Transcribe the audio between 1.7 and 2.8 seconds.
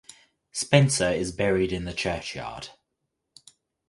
in the churchyard.